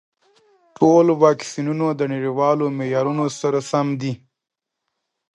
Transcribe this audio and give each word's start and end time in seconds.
ټول 0.77 1.05
واکسینونه 1.23 1.87
د 1.93 2.01
نړیوالو 2.13 2.65
معیارونو 2.77 3.25
سره 3.39 3.59
سم 3.71 3.87
دي. 4.01 4.13